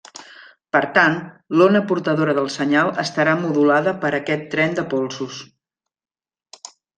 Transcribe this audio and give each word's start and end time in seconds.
Per 0.75 0.79
tant, 0.93 1.17
l'ona 1.59 1.81
portadora 1.91 2.35
del 2.37 2.49
senyal 2.53 2.89
estarà 3.03 3.35
modulada 3.43 3.93
per 4.07 4.11
aquest 4.21 4.49
tren 4.55 4.75
de 4.81 4.87
polsos. 4.95 5.39